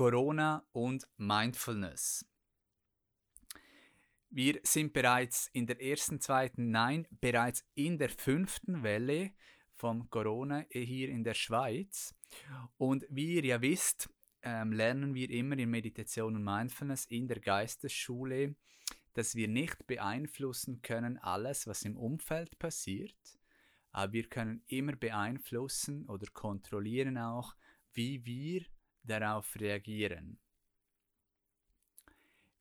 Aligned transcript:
Corona 0.00 0.66
und 0.72 1.06
Mindfulness. 1.18 2.24
Wir 4.30 4.58
sind 4.62 4.94
bereits 4.94 5.50
in 5.52 5.66
der 5.66 5.78
ersten, 5.78 6.22
zweiten, 6.22 6.70
nein, 6.70 7.06
bereits 7.20 7.66
in 7.74 7.98
der 7.98 8.08
fünften 8.08 8.82
Welle 8.82 9.32
von 9.74 10.08
Corona 10.08 10.64
hier 10.70 11.10
in 11.10 11.22
der 11.22 11.34
Schweiz. 11.34 12.14
Und 12.78 13.04
wie 13.10 13.34
ihr 13.34 13.44
ja 13.44 13.60
wisst, 13.60 14.08
ähm, 14.40 14.72
lernen 14.72 15.14
wir 15.14 15.28
immer 15.28 15.58
in 15.58 15.68
Meditation 15.68 16.34
und 16.34 16.44
Mindfulness 16.44 17.04
in 17.04 17.28
der 17.28 17.40
Geistesschule, 17.40 18.54
dass 19.12 19.34
wir 19.34 19.48
nicht 19.48 19.86
beeinflussen 19.86 20.80
können 20.80 21.18
alles, 21.18 21.66
was 21.66 21.82
im 21.82 21.98
Umfeld 21.98 22.58
passiert, 22.58 23.38
aber 23.92 24.14
wir 24.14 24.30
können 24.30 24.62
immer 24.66 24.96
beeinflussen 24.96 26.06
oder 26.08 26.26
kontrollieren 26.32 27.18
auch, 27.18 27.54
wie 27.92 28.24
wir 28.24 28.64
darauf 29.10 29.56
reagieren. 29.58 30.38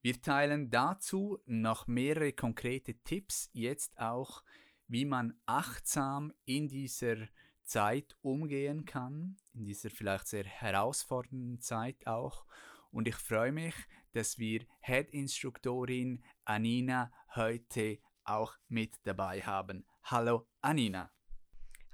Wir 0.02 0.22
teilen 0.22 0.70
dazu 0.70 1.40
noch 1.46 1.88
mehrere 1.88 2.34
konkrete 2.34 2.96
Tipps, 3.04 3.50
jetzt 3.54 4.00
auch, 4.00 4.44
wie 4.88 5.06
man 5.06 5.40
achtsam 5.46 6.34
in 6.46 6.68
dieser 6.68 7.28
Zeit 7.64 8.16
umgehen 8.22 8.86
kann, 8.86 9.38
in 9.54 9.66
dieser 9.66 9.90
vielleicht 9.90 10.28
sehr 10.28 10.46
herausfordernden 10.46 11.60
Zeit 11.60 12.08
auch. 12.08 12.46
Und 12.92 13.08
ich 13.08 13.16
freue 13.16 13.52
mich, 13.52 13.76
dass 14.14 14.40
wir 14.40 14.66
Head-Instruktorin 14.80 16.24
Anina 16.46 17.12
heute 17.36 18.00
auch 18.24 18.56
mit 18.68 18.96
dabei 19.04 19.42
haben. 19.42 19.86
Hallo 20.04 20.48
Anina. 20.62 21.12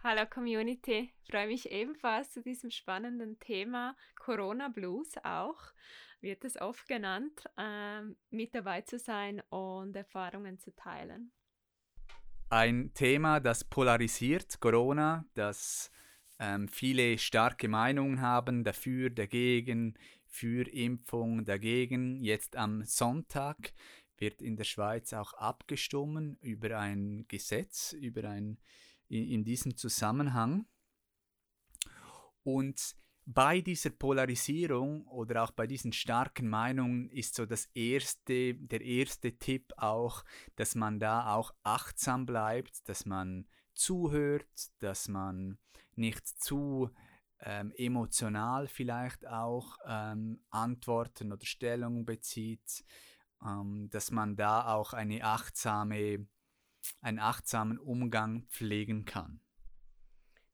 Hallo 0.08 0.28
Community, 0.28 1.12
freue 1.28 1.48
mich 1.48 1.72
ebenfalls 1.72 2.32
zu 2.32 2.44
diesem 2.44 2.70
spannenden 2.70 3.40
Thema 3.40 3.98
Corona 4.20 4.68
Blues 4.68 5.14
auch, 5.24 5.60
wird 6.22 6.46
es 6.46 6.62
oft 6.62 6.88
genannt, 6.88 7.44
ähm, 7.58 8.16
mit 8.30 8.54
dabei 8.54 8.82
zu 8.82 9.00
sein 9.00 9.42
und 9.50 9.96
Erfahrungen 9.96 10.60
zu 10.60 10.76
teilen. 10.76 11.32
Ein 12.52 12.92
Thema, 12.94 13.40
das 13.40 13.64
polarisiert, 13.64 14.60
Corona, 14.60 15.26
das 15.34 15.90
ähm, 16.38 16.68
viele 16.68 17.18
starke 17.18 17.68
Meinungen 17.68 18.22
haben, 18.22 18.64
dafür, 18.64 19.10
dagegen, 19.10 19.98
für 20.28 20.70
Impfung, 20.72 21.46
dagegen. 21.46 22.22
Jetzt 22.22 22.58
am 22.58 22.84
Sonntag 22.84 23.74
wird 24.18 24.44
in 24.44 24.56
der 24.56 24.66
Schweiz 24.66 25.14
auch 25.14 25.34
abgestimmt 25.34 26.38
über 26.44 26.78
ein 26.78 27.26
Gesetz, 27.28 27.94
über 27.94 28.30
ein 28.30 28.60
in, 29.08 29.28
in 29.30 29.44
diesem 29.44 29.76
Zusammenhang. 29.76 30.66
Und 32.44 32.96
bei 33.26 33.62
dieser 33.62 33.90
Polarisierung 33.90 35.08
oder 35.08 35.44
auch 35.44 35.52
bei 35.52 35.66
diesen 35.66 35.92
starken 35.92 36.48
Meinungen 36.48 37.10
ist 37.10 37.36
so 37.36 37.46
das 37.46 37.66
erste, 37.74 38.54
der 38.54 38.82
erste 38.82 39.38
Tipp 39.38 39.74
auch, 39.78 40.24
dass 40.56 40.76
man 40.76 41.00
da 41.00 41.34
auch 41.34 41.52
achtsam 41.64 42.28
bleibt, 42.28 42.88
dass 42.88 43.06
man 43.06 43.48
zuhört, 43.74 44.70
dass 44.80 45.08
man 45.08 45.58
nicht 45.96 46.28
zu 46.28 46.92
ähm, 47.40 47.74
emotional 47.76 48.68
vielleicht 48.68 49.28
auch 49.28 49.78
ähm, 49.88 50.40
Antworten 50.52 51.32
oder 51.32 51.46
Stellungen 51.46 52.06
bezieht, 52.06 52.86
ähm, 53.44 53.90
dass 53.90 54.12
man 54.12 54.36
da 54.36 54.74
auch 54.74 54.94
eine 54.94 55.24
achtsame 55.24 56.28
einen 57.02 57.20
achtsamen 57.20 57.80
Umgang 57.80 58.48
pflegen 58.50 59.06
kann. 59.06 59.42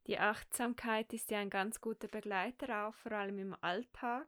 Die 0.07 0.17
Achtsamkeit 0.17 1.13
ist 1.13 1.31
ja 1.31 1.39
ein 1.39 1.49
ganz 1.49 1.79
guter 1.79 2.07
Begleiter 2.07 2.87
auch, 2.87 2.95
vor 2.95 3.11
allem 3.11 3.37
im 3.37 3.55
Alltag, 3.61 4.27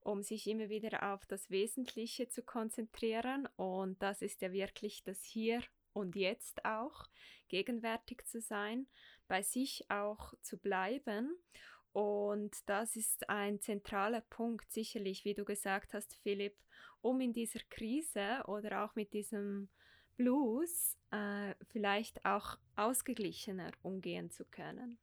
um 0.00 0.22
sich 0.22 0.46
immer 0.46 0.68
wieder 0.68 1.14
auf 1.14 1.24
das 1.26 1.48
Wesentliche 1.50 2.28
zu 2.28 2.42
konzentrieren. 2.42 3.48
Und 3.56 4.02
das 4.02 4.20
ist 4.20 4.42
ja 4.42 4.52
wirklich 4.52 5.04
das 5.04 5.22
Hier 5.22 5.62
und 5.92 6.16
Jetzt 6.16 6.64
auch, 6.64 7.06
gegenwärtig 7.48 8.26
zu 8.26 8.40
sein, 8.40 8.86
bei 9.28 9.42
sich 9.42 9.90
auch 9.90 10.34
zu 10.42 10.58
bleiben. 10.58 11.36
Und 11.92 12.68
das 12.68 12.96
ist 12.96 13.30
ein 13.30 13.60
zentraler 13.60 14.20
Punkt, 14.20 14.70
sicherlich, 14.70 15.24
wie 15.24 15.34
du 15.34 15.44
gesagt 15.44 15.94
hast, 15.94 16.14
Philipp, 16.16 16.58
um 17.00 17.20
in 17.20 17.32
dieser 17.32 17.60
Krise 17.70 18.42
oder 18.46 18.84
auch 18.84 18.94
mit 18.96 19.14
diesem 19.14 19.70
Blues 20.16 20.96
äh, 21.10 21.54
vielleicht 21.70 22.24
auch 22.24 22.58
ausgeglichener 22.74 23.72
umgehen 23.82 24.30
zu 24.30 24.44
können. 24.44 24.98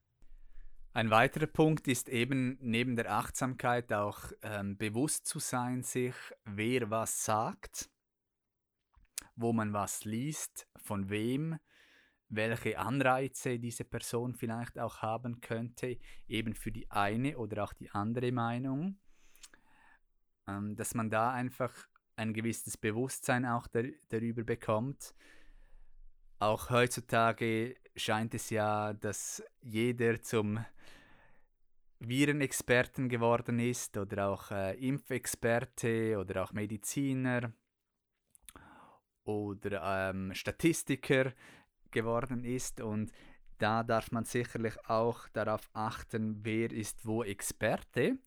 Ein 0.92 1.10
weiterer 1.10 1.48
Punkt 1.48 1.88
ist 1.88 2.08
eben 2.08 2.56
neben 2.60 2.94
der 2.94 3.10
Achtsamkeit 3.10 3.92
auch 3.92 4.20
ähm, 4.42 4.76
bewusst 4.76 5.26
zu 5.26 5.40
sein, 5.40 5.82
sich 5.82 6.14
wer 6.44 6.88
was 6.88 7.24
sagt, 7.24 7.90
wo 9.34 9.52
man 9.52 9.72
was 9.72 10.04
liest, 10.04 10.68
von 10.76 11.10
wem, 11.10 11.58
welche 12.28 12.78
Anreize 12.78 13.58
diese 13.58 13.84
Person 13.84 14.34
vielleicht 14.34 14.78
auch 14.78 14.98
haben 14.98 15.40
könnte, 15.40 15.98
eben 16.28 16.54
für 16.54 16.70
die 16.70 16.88
eine 16.90 17.38
oder 17.38 17.64
auch 17.64 17.72
die 17.72 17.90
andere 17.90 18.30
Meinung, 18.30 19.00
ähm, 20.46 20.76
dass 20.76 20.94
man 20.94 21.10
da 21.10 21.32
einfach 21.32 21.74
ein 22.16 22.32
gewisses 22.32 22.76
Bewusstsein 22.76 23.44
auch 23.44 23.66
dar 23.66 23.84
darüber 24.08 24.44
bekommt. 24.44 25.14
Auch 26.38 26.70
heutzutage 26.70 27.76
scheint 27.96 28.34
es 28.34 28.50
ja, 28.50 28.92
dass 28.92 29.42
jeder 29.62 30.20
zum 30.20 30.64
Virenexperten 32.00 33.08
geworden 33.08 33.58
ist 33.58 33.96
oder 33.96 34.28
auch 34.28 34.50
äh, 34.50 34.74
Impfexperte 34.74 36.18
oder 36.18 36.44
auch 36.44 36.52
Mediziner 36.52 37.52
oder 39.24 40.10
ähm, 40.10 40.34
Statistiker 40.34 41.32
geworden 41.90 42.44
ist 42.44 42.80
und 42.80 43.12
da 43.58 43.82
darf 43.82 44.10
man 44.10 44.24
sicherlich 44.24 44.74
auch 44.88 45.28
darauf 45.28 45.70
achten, 45.72 46.44
wer 46.44 46.70
ist 46.72 47.06
wo 47.06 47.22
Experte 47.22 48.18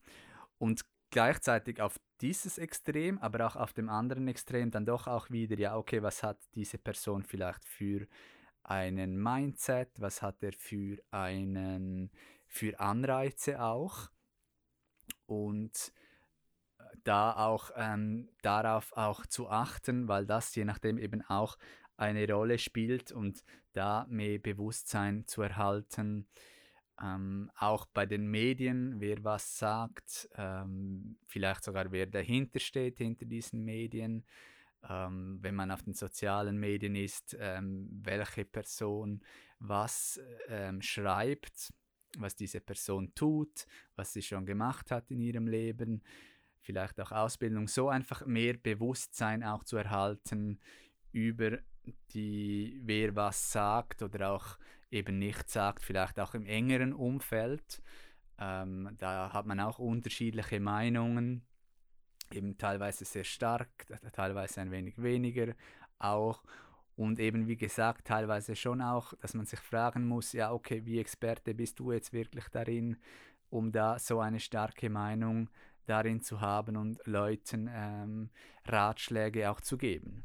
und 0.58 0.84
gleichzeitig 1.10 1.80
auf 1.80 2.00
dieses 2.20 2.58
Extrem, 2.58 3.18
aber 3.18 3.46
auch 3.46 3.56
auf 3.56 3.72
dem 3.72 3.88
anderen 3.88 4.28
Extrem 4.28 4.70
dann 4.70 4.86
doch 4.86 5.06
auch 5.06 5.30
wieder, 5.30 5.58
ja, 5.58 5.76
okay, 5.76 6.02
was 6.02 6.22
hat 6.22 6.38
diese 6.54 6.78
Person 6.78 7.22
vielleicht 7.22 7.64
für 7.64 8.06
einen 8.62 9.20
Mindset, 9.22 9.88
was 9.98 10.22
hat 10.22 10.42
er 10.42 10.52
für 10.52 10.98
einen, 11.10 12.10
für 12.46 12.78
Anreize 12.80 13.62
auch? 13.62 14.10
Und 15.26 15.92
da 17.04 17.32
auch 17.32 17.70
ähm, 17.76 18.28
darauf 18.42 18.96
auch 18.96 19.26
zu 19.26 19.48
achten, 19.48 20.08
weil 20.08 20.26
das 20.26 20.54
je 20.54 20.64
nachdem 20.64 20.98
eben 20.98 21.22
auch 21.22 21.56
eine 21.96 22.30
Rolle 22.30 22.58
spielt 22.58 23.12
und 23.12 23.42
da 23.72 24.06
mehr 24.08 24.38
Bewusstsein 24.38 25.26
zu 25.26 25.42
erhalten, 25.42 26.26
ähm, 27.02 27.50
auch 27.56 27.86
bei 27.86 28.06
den 28.06 28.28
Medien, 28.28 29.00
wer 29.00 29.22
was 29.24 29.58
sagt, 29.58 30.28
ähm, 30.36 31.16
vielleicht 31.26 31.64
sogar 31.64 31.90
wer 31.92 32.06
dahinter 32.06 32.60
steht, 32.60 32.98
hinter 32.98 33.26
diesen 33.26 33.64
Medien. 33.64 34.24
Ähm, 34.88 35.38
wenn 35.40 35.54
man 35.54 35.70
auf 35.70 35.82
den 35.82 35.94
sozialen 35.94 36.58
Medien 36.58 36.94
ist, 36.94 37.36
ähm, 37.40 37.88
welche 37.90 38.44
Person 38.44 39.24
was 39.58 40.20
ähm, 40.48 40.80
schreibt, 40.82 41.72
was 42.16 42.36
diese 42.36 42.60
Person 42.60 43.12
tut, 43.14 43.66
was 43.96 44.12
sie 44.12 44.22
schon 44.22 44.46
gemacht 44.46 44.90
hat 44.90 45.10
in 45.10 45.20
ihrem 45.20 45.48
Leben, 45.48 46.02
vielleicht 46.60 47.00
auch 47.00 47.12
Ausbildung, 47.12 47.66
so 47.68 47.88
einfach 47.88 48.24
mehr 48.26 48.54
Bewusstsein 48.54 49.42
auch 49.42 49.64
zu 49.64 49.76
erhalten 49.76 50.60
über 51.12 51.58
die, 52.12 52.80
wer 52.84 53.16
was 53.16 53.52
sagt 53.52 54.02
oder 54.02 54.30
auch 54.30 54.58
eben 54.90 55.18
nicht 55.18 55.50
sagt, 55.50 55.84
vielleicht 55.84 56.18
auch 56.20 56.34
im 56.34 56.46
engeren 56.46 56.92
Umfeld. 56.92 57.82
Ähm, 58.38 58.94
da 58.98 59.32
hat 59.32 59.46
man 59.46 59.60
auch 59.60 59.78
unterschiedliche 59.78 60.60
Meinungen, 60.60 61.42
eben 62.32 62.56
teilweise 62.58 63.04
sehr 63.04 63.24
stark, 63.24 63.68
teilweise 64.12 64.60
ein 64.60 64.70
wenig 64.70 65.00
weniger 65.02 65.54
auch. 65.98 66.42
Und 66.96 67.20
eben 67.20 67.46
wie 67.46 67.56
gesagt, 67.56 68.06
teilweise 68.06 68.56
schon 68.56 68.82
auch, 68.82 69.14
dass 69.20 69.34
man 69.34 69.46
sich 69.46 69.60
fragen 69.60 70.06
muss, 70.06 70.32
ja, 70.32 70.52
okay, 70.52 70.84
wie 70.84 70.98
Experte 70.98 71.54
bist 71.54 71.78
du 71.78 71.92
jetzt 71.92 72.12
wirklich 72.12 72.48
darin, 72.48 72.96
um 73.50 73.70
da 73.70 73.98
so 73.98 74.20
eine 74.20 74.40
starke 74.40 74.90
Meinung 74.90 75.48
darin 75.86 76.20
zu 76.20 76.40
haben 76.40 76.76
und 76.76 77.04
Leuten 77.06 77.68
ähm, 77.72 78.30
Ratschläge 78.66 79.50
auch 79.50 79.60
zu 79.60 79.78
geben. 79.78 80.24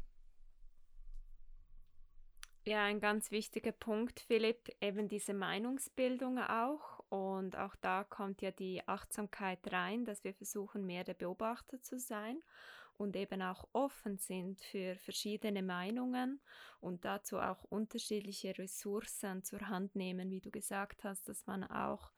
Ja, 2.66 2.84
ein 2.84 2.98
ganz 3.00 3.30
wichtiger 3.30 3.72
Punkt, 3.72 4.20
Philipp, 4.20 4.74
eben 4.80 5.06
diese 5.06 5.34
Meinungsbildung 5.34 6.38
auch. 6.38 7.00
Und 7.10 7.56
auch 7.56 7.76
da 7.76 8.04
kommt 8.04 8.40
ja 8.40 8.50
die 8.52 8.86
Achtsamkeit 8.88 9.60
rein, 9.70 10.06
dass 10.06 10.24
wir 10.24 10.32
versuchen, 10.32 10.86
mehr 10.86 11.04
der 11.04 11.12
Beobachter 11.14 11.82
zu 11.82 11.98
sein 11.98 12.42
und 12.96 13.16
eben 13.16 13.42
auch 13.42 13.68
offen 13.72 14.16
sind 14.16 14.62
für 14.62 14.96
verschiedene 14.96 15.62
Meinungen 15.62 16.40
und 16.80 17.04
dazu 17.04 17.38
auch 17.38 17.64
unterschiedliche 17.64 18.56
Ressourcen 18.56 19.42
zur 19.44 19.68
Hand 19.68 19.94
nehmen, 19.94 20.30
wie 20.30 20.40
du 20.40 20.50
gesagt 20.50 21.04
hast, 21.04 21.28
dass 21.28 21.46
man 21.46 21.64
auch 21.64 22.12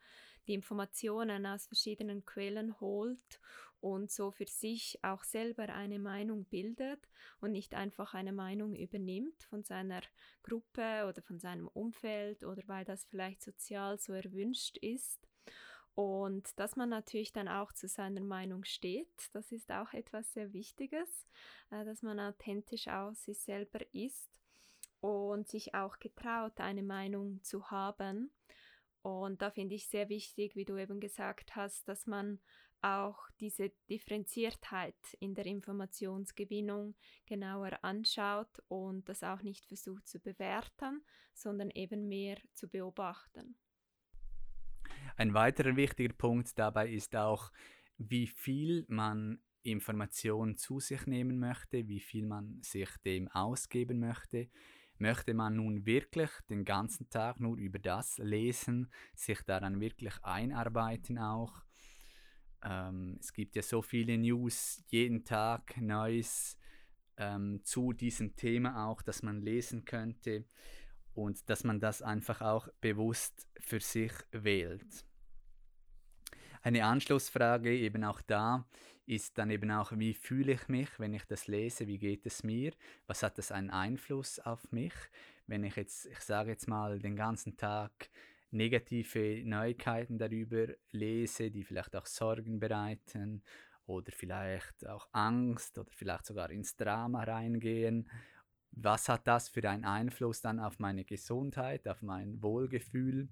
die 0.46 0.54
Informationen 0.54 1.46
aus 1.46 1.66
verschiedenen 1.66 2.24
Quellen 2.24 2.78
holt 2.80 3.40
und 3.80 4.10
so 4.10 4.30
für 4.30 4.46
sich 4.46 4.98
auch 5.02 5.22
selber 5.22 5.68
eine 5.68 5.98
Meinung 5.98 6.44
bildet 6.44 7.08
und 7.40 7.52
nicht 7.52 7.74
einfach 7.74 8.14
eine 8.14 8.32
Meinung 8.32 8.74
übernimmt 8.74 9.42
von 9.44 9.62
seiner 9.64 10.00
Gruppe 10.42 11.06
oder 11.08 11.22
von 11.22 11.38
seinem 11.38 11.68
Umfeld 11.68 12.44
oder 12.44 12.62
weil 12.66 12.84
das 12.84 13.04
vielleicht 13.04 13.42
sozial 13.42 13.98
so 13.98 14.12
erwünscht 14.12 14.78
ist. 14.78 15.28
Und 15.94 16.58
dass 16.60 16.76
man 16.76 16.90
natürlich 16.90 17.32
dann 17.32 17.48
auch 17.48 17.72
zu 17.72 17.88
seiner 17.88 18.20
Meinung 18.20 18.64
steht, 18.64 19.30
das 19.32 19.50
ist 19.50 19.72
auch 19.72 19.94
etwas 19.94 20.30
sehr 20.34 20.52
Wichtiges, 20.52 21.26
äh, 21.70 21.86
dass 21.86 22.02
man 22.02 22.20
authentisch 22.20 22.88
aus 22.88 23.24
sich 23.24 23.38
selber 23.38 23.80
ist 23.94 24.28
und 25.00 25.48
sich 25.48 25.74
auch 25.74 25.98
getraut, 25.98 26.60
eine 26.60 26.82
Meinung 26.82 27.42
zu 27.42 27.70
haben. 27.70 28.30
Und 29.06 29.40
da 29.40 29.52
finde 29.52 29.76
ich 29.76 29.86
sehr 29.86 30.08
wichtig, 30.08 30.56
wie 30.56 30.64
du 30.64 30.76
eben 30.76 30.98
gesagt 30.98 31.54
hast, 31.54 31.86
dass 31.86 32.08
man 32.08 32.40
auch 32.82 33.30
diese 33.38 33.70
Differenziertheit 33.88 34.96
in 35.20 35.32
der 35.36 35.46
Informationsgewinnung 35.46 36.96
genauer 37.24 37.78
anschaut 37.84 38.60
und 38.66 39.08
das 39.08 39.22
auch 39.22 39.42
nicht 39.42 39.64
versucht 39.64 40.08
zu 40.08 40.18
bewerten, 40.18 41.04
sondern 41.34 41.70
eben 41.70 42.08
mehr 42.08 42.38
zu 42.52 42.68
beobachten. 42.68 43.54
Ein 45.16 45.34
weiterer 45.34 45.76
wichtiger 45.76 46.12
Punkt 46.12 46.58
dabei 46.58 46.90
ist 46.90 47.14
auch, 47.14 47.52
wie 47.98 48.26
viel 48.26 48.86
man 48.88 49.40
Information 49.62 50.56
zu 50.56 50.80
sich 50.80 51.06
nehmen 51.06 51.38
möchte, 51.38 51.86
wie 51.86 52.00
viel 52.00 52.26
man 52.26 52.60
sich 52.60 52.88
dem 53.04 53.28
ausgeben 53.28 54.00
möchte. 54.00 54.50
Möchte 54.98 55.34
man 55.34 55.56
nun 55.56 55.84
wirklich 55.84 56.30
den 56.48 56.64
ganzen 56.64 57.10
Tag 57.10 57.38
nur 57.40 57.56
über 57.56 57.78
das 57.78 58.18
lesen, 58.18 58.90
sich 59.14 59.42
daran 59.42 59.80
wirklich 59.80 60.14
einarbeiten 60.22 61.18
auch? 61.18 61.52
Ähm, 62.62 63.18
es 63.20 63.32
gibt 63.32 63.56
ja 63.56 63.62
so 63.62 63.82
viele 63.82 64.16
News, 64.16 64.82
jeden 64.88 65.24
Tag 65.24 65.76
Neues 65.80 66.58
ähm, 67.18 67.60
zu 67.62 67.92
diesem 67.92 68.36
Thema 68.36 68.86
auch, 68.86 69.02
dass 69.02 69.22
man 69.22 69.40
lesen 69.40 69.84
könnte 69.84 70.44
und 71.14 71.48
dass 71.48 71.64
man 71.64 71.80
das 71.80 72.02
einfach 72.02 72.40
auch 72.40 72.68
bewusst 72.80 73.46
für 73.60 73.80
sich 73.80 74.12
wählt. 74.32 75.04
Eine 76.62 76.84
Anschlussfrage 76.84 77.76
eben 77.76 78.02
auch 78.02 78.20
da 78.22 78.66
ist 79.06 79.38
dann 79.38 79.50
eben 79.50 79.70
auch, 79.70 79.92
wie 79.92 80.14
fühle 80.14 80.52
ich 80.52 80.68
mich, 80.68 80.88
wenn 80.98 81.14
ich 81.14 81.24
das 81.24 81.46
lese, 81.46 81.86
wie 81.86 81.98
geht 81.98 82.26
es 82.26 82.42
mir, 82.42 82.72
was 83.06 83.22
hat 83.22 83.38
das 83.38 83.52
einen 83.52 83.70
Einfluss 83.70 84.38
auf 84.40 84.70
mich, 84.72 84.94
wenn 85.46 85.64
ich 85.64 85.76
jetzt, 85.76 86.06
ich 86.06 86.20
sage 86.20 86.50
jetzt 86.50 86.68
mal, 86.68 86.98
den 86.98 87.16
ganzen 87.16 87.56
Tag 87.56 88.10
negative 88.50 89.42
Neuigkeiten 89.44 90.18
darüber 90.18 90.66
lese, 90.90 91.50
die 91.50 91.64
vielleicht 91.64 91.94
auch 91.94 92.06
Sorgen 92.06 92.58
bereiten 92.58 93.42
oder 93.86 94.12
vielleicht 94.12 94.86
auch 94.86 95.08
Angst 95.12 95.78
oder 95.78 95.90
vielleicht 95.92 96.26
sogar 96.26 96.50
ins 96.50 96.76
Drama 96.76 97.22
reingehen. 97.22 98.10
Was 98.72 99.08
hat 99.08 99.26
das 99.26 99.48
für 99.48 99.68
einen 99.68 99.84
Einfluss 99.84 100.40
dann 100.42 100.60
auf 100.60 100.78
meine 100.78 101.04
Gesundheit, 101.04 101.88
auf 101.88 102.02
mein 102.02 102.42
Wohlgefühl? 102.42 103.28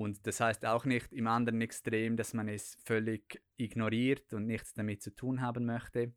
Und 0.00 0.26
das 0.26 0.40
heißt 0.40 0.64
auch 0.64 0.86
nicht 0.86 1.12
im 1.12 1.26
anderen 1.26 1.60
Extrem, 1.60 2.16
dass 2.16 2.32
man 2.32 2.48
es 2.48 2.78
völlig 2.86 3.42
ignoriert 3.58 4.32
und 4.32 4.46
nichts 4.46 4.72
damit 4.72 5.02
zu 5.02 5.14
tun 5.14 5.42
haben 5.42 5.66
möchte, 5.66 6.14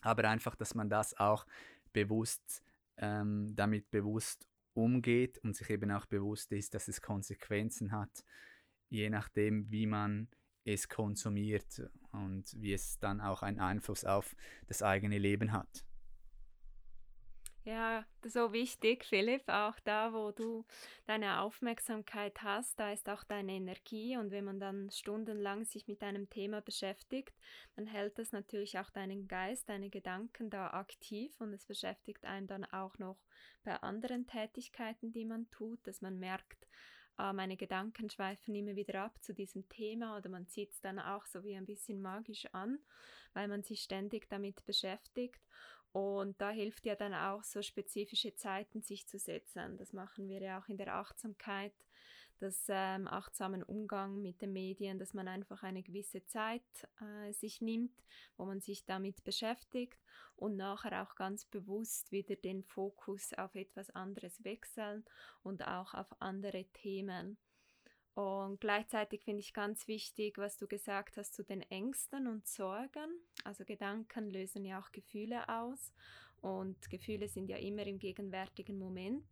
aber 0.00 0.28
einfach, 0.28 0.56
dass 0.56 0.74
man 0.74 0.90
das 0.90 1.16
auch 1.16 1.46
bewusst, 1.92 2.60
ähm, 2.96 3.54
damit 3.54 3.88
bewusst 3.92 4.48
umgeht 4.74 5.38
und 5.44 5.54
sich 5.54 5.70
eben 5.70 5.92
auch 5.92 6.06
bewusst 6.06 6.50
ist, 6.50 6.74
dass 6.74 6.88
es 6.88 7.00
Konsequenzen 7.00 7.92
hat, 7.92 8.24
je 8.88 9.08
nachdem, 9.10 9.70
wie 9.70 9.86
man 9.86 10.26
es 10.64 10.88
konsumiert 10.88 11.88
und 12.10 12.52
wie 12.60 12.72
es 12.72 12.98
dann 12.98 13.20
auch 13.20 13.44
einen 13.44 13.60
Einfluss 13.60 14.04
auf 14.04 14.34
das 14.66 14.82
eigene 14.82 15.18
Leben 15.18 15.52
hat. 15.52 15.86
Ja, 17.68 18.06
so 18.24 18.54
wichtig, 18.54 19.04
Philipp, 19.04 19.46
auch 19.46 19.78
da, 19.80 20.14
wo 20.14 20.30
du 20.30 20.64
deine 21.04 21.42
Aufmerksamkeit 21.42 22.40
hast, 22.40 22.80
da 22.80 22.92
ist 22.94 23.10
auch 23.10 23.24
deine 23.24 23.52
Energie. 23.52 24.16
Und 24.16 24.30
wenn 24.30 24.46
man 24.46 24.58
dann 24.58 24.90
stundenlang 24.90 25.66
sich 25.66 25.86
mit 25.86 26.02
einem 26.02 26.30
Thema 26.30 26.62
beschäftigt, 26.62 27.34
dann 27.76 27.86
hält 27.86 28.18
das 28.18 28.32
natürlich 28.32 28.78
auch 28.78 28.88
deinen 28.88 29.28
Geist, 29.28 29.68
deine 29.68 29.90
Gedanken 29.90 30.48
da 30.48 30.68
aktiv. 30.68 31.38
Und 31.42 31.52
es 31.52 31.66
beschäftigt 31.66 32.24
einen 32.24 32.46
dann 32.46 32.64
auch 32.64 32.96
noch 32.98 33.18
bei 33.64 33.76
anderen 33.82 34.26
Tätigkeiten, 34.26 35.12
die 35.12 35.26
man 35.26 35.50
tut, 35.50 35.86
dass 35.86 36.00
man 36.00 36.18
merkt, 36.18 36.66
äh, 37.18 37.34
meine 37.34 37.58
Gedanken 37.58 38.08
schweifen 38.08 38.54
immer 38.54 38.76
wieder 38.76 39.02
ab 39.02 39.22
zu 39.22 39.34
diesem 39.34 39.68
Thema. 39.68 40.16
Oder 40.16 40.30
man 40.30 40.48
zieht 40.48 40.72
es 40.72 40.80
dann 40.80 40.98
auch 40.98 41.26
so 41.26 41.44
wie 41.44 41.54
ein 41.54 41.66
bisschen 41.66 42.00
magisch 42.00 42.46
an, 42.54 42.78
weil 43.34 43.46
man 43.46 43.62
sich 43.62 43.82
ständig 43.82 44.26
damit 44.30 44.64
beschäftigt 44.64 45.42
und 45.98 46.40
da 46.40 46.50
hilft 46.50 46.86
ja 46.86 46.94
dann 46.94 47.14
auch 47.14 47.42
so 47.42 47.60
spezifische 47.62 48.34
Zeiten 48.34 48.82
sich 48.82 49.06
zu 49.06 49.18
setzen. 49.18 49.76
Das 49.76 49.92
machen 49.92 50.28
wir 50.28 50.40
ja 50.40 50.60
auch 50.60 50.68
in 50.68 50.76
der 50.76 50.94
Achtsamkeit, 50.94 51.72
das 52.38 52.66
ähm, 52.68 53.08
achtsamen 53.08 53.64
Umgang 53.64 54.22
mit 54.22 54.40
den 54.40 54.52
Medien, 54.52 54.98
dass 54.98 55.12
man 55.12 55.26
einfach 55.26 55.64
eine 55.64 55.82
gewisse 55.82 56.24
Zeit 56.26 56.62
äh, 57.00 57.32
sich 57.32 57.60
nimmt, 57.60 57.92
wo 58.36 58.44
man 58.44 58.60
sich 58.60 58.84
damit 58.84 59.24
beschäftigt 59.24 59.98
und 60.36 60.56
nachher 60.56 61.02
auch 61.02 61.16
ganz 61.16 61.44
bewusst 61.44 62.12
wieder 62.12 62.36
den 62.36 62.62
Fokus 62.62 63.34
auf 63.34 63.56
etwas 63.56 63.90
anderes 63.90 64.44
wechseln 64.44 65.04
und 65.42 65.66
auch 65.66 65.94
auf 65.94 66.06
andere 66.20 66.64
Themen. 66.66 67.38
Und 68.18 68.60
gleichzeitig 68.60 69.22
finde 69.22 69.42
ich 69.42 69.54
ganz 69.54 69.86
wichtig, 69.86 70.38
was 70.38 70.56
du 70.56 70.66
gesagt 70.66 71.16
hast 71.16 71.34
zu 71.34 71.44
den 71.44 71.62
Ängsten 71.70 72.26
und 72.26 72.48
Sorgen. 72.48 73.20
Also 73.44 73.64
Gedanken 73.64 74.28
lösen 74.32 74.64
ja 74.64 74.80
auch 74.80 74.90
Gefühle 74.90 75.48
aus 75.48 75.92
und 76.40 76.90
Gefühle 76.90 77.28
sind 77.28 77.48
ja 77.48 77.58
immer 77.58 77.86
im 77.86 78.00
gegenwärtigen 78.00 78.76
Moment. 78.76 79.24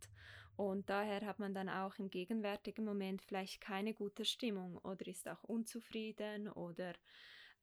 Und 0.54 0.88
daher 0.88 1.26
hat 1.26 1.40
man 1.40 1.52
dann 1.52 1.68
auch 1.68 1.98
im 1.98 2.10
gegenwärtigen 2.10 2.84
Moment 2.84 3.22
vielleicht 3.22 3.60
keine 3.60 3.92
gute 3.92 4.24
Stimmung 4.24 4.78
oder 4.78 5.04
ist 5.08 5.26
auch 5.26 5.42
unzufrieden 5.42 6.48
oder 6.48 6.92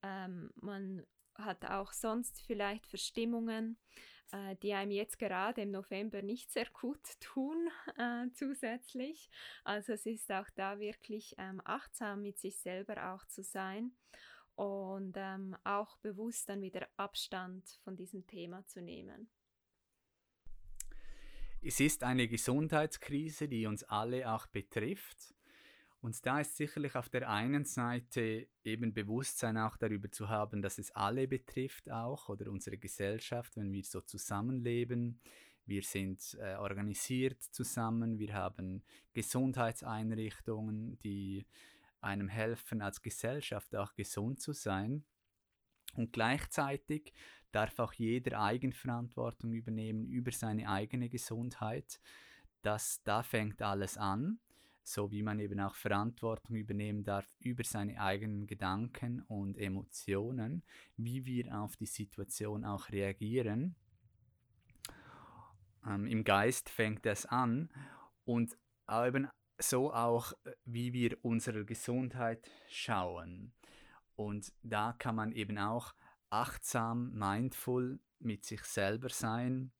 ähm, 0.01 0.51
man 0.55 1.05
hat 1.35 1.63
auch 1.63 1.93
sonst 1.93 2.41
vielleicht 2.41 2.85
Verstimmungen 2.85 3.77
äh, 4.31 4.55
die 4.61 4.73
einem 4.73 4.91
jetzt 4.91 5.19
gerade 5.19 5.61
im 5.61 5.71
November 5.71 6.21
nicht 6.21 6.51
sehr 6.51 6.67
gut 6.73 7.19
tun 7.19 7.69
äh, 7.97 8.25
zusätzlich. 8.33 9.29
Also 9.63 9.93
es 9.93 10.05
ist 10.05 10.31
auch 10.31 10.49
da 10.55 10.79
wirklich 10.79 11.35
ähm, 11.37 11.61
achtsam 11.65 12.21
mit 12.21 12.39
sich 12.39 12.57
selber 12.57 13.13
auch 13.13 13.25
zu 13.25 13.43
sein 13.43 13.91
und 14.55 15.15
ähm, 15.17 15.55
auch 15.63 15.97
bewusst 15.97 16.49
dann 16.49 16.61
wieder 16.61 16.87
Abstand 16.97 17.79
von 17.83 17.95
diesem 17.95 18.25
Thema 18.27 18.65
zu 18.67 18.81
nehmen. 18.81 19.29
Es 21.61 21.79
ist 21.79 22.03
eine 22.03 22.27
Gesundheitskrise, 22.27 23.47
die 23.47 23.65
uns 23.65 23.83
alle 23.85 24.31
auch 24.33 24.47
betrifft. 24.47 25.33
Und 26.03 26.25
da 26.25 26.41
ist 26.41 26.57
sicherlich 26.57 26.95
auf 26.95 27.07
der 27.07 27.29
einen 27.29 27.63
Seite 27.63 28.49
eben 28.65 28.93
Bewusstsein 28.93 29.57
auch 29.57 29.77
darüber 29.77 30.11
zu 30.11 30.27
haben, 30.27 30.61
dass 30.61 30.77
es 30.77 30.91
alle 30.91 31.29
betrifft 31.29 31.89
auch 31.89 32.27
oder 32.27 32.51
unsere 32.51 32.77
Gesellschaft, 32.77 33.55
wenn 33.55 33.71
wir 33.71 33.85
so 33.85 34.01
zusammenleben. 34.01 35.21
Wir 35.65 35.81
sind 35.81 36.37
äh, 36.41 36.55
organisiert 36.55 37.41
zusammen, 37.41 38.19
wir 38.19 38.33
haben 38.33 38.83
Gesundheitseinrichtungen, 39.13 40.99
die 40.99 41.45
einem 42.01 42.27
helfen, 42.27 42.81
als 42.81 43.01
Gesellschaft 43.01 43.73
auch 43.73 43.95
gesund 43.95 44.41
zu 44.41 44.51
sein. 44.51 45.05
Und 45.95 46.11
gleichzeitig 46.11 47.13
darf 47.53 47.79
auch 47.79 47.93
jeder 47.93 48.41
Eigenverantwortung 48.41 49.53
übernehmen 49.53 50.05
über 50.09 50.33
seine 50.33 50.67
eigene 50.67 51.07
Gesundheit. 51.07 52.01
Das, 52.61 53.01
da 53.05 53.23
fängt 53.23 53.61
alles 53.61 53.97
an 53.97 54.41
so 54.83 55.11
wie 55.11 55.23
man 55.23 55.39
eben 55.39 55.59
auch 55.59 55.75
Verantwortung 55.75 56.55
übernehmen 56.55 57.03
darf 57.03 57.27
über 57.39 57.63
seine 57.63 57.99
eigenen 57.99 58.47
Gedanken 58.47 59.21
und 59.23 59.57
Emotionen, 59.57 60.63
wie 60.97 61.25
wir 61.25 61.59
auf 61.59 61.75
die 61.75 61.85
Situation 61.85 62.65
auch 62.65 62.89
reagieren. 62.89 63.75
Ähm, 65.85 66.07
Im 66.07 66.23
Geist 66.23 66.69
fängt 66.69 67.05
es 67.05 67.25
an 67.25 67.69
und 68.25 68.57
eben 68.89 69.27
so 69.59 69.93
auch, 69.93 70.33
wie 70.65 70.93
wir 70.93 71.17
unserer 71.23 71.63
Gesundheit 71.63 72.49
schauen. 72.67 73.53
Und 74.15 74.53
da 74.61 74.93
kann 74.93 75.15
man 75.15 75.31
eben 75.31 75.57
auch 75.57 75.93
achtsam, 76.29 77.13
mindful 77.13 77.99
mit 78.19 78.45
sich 78.45 78.63
selber 78.63 79.09
sein. 79.09 79.71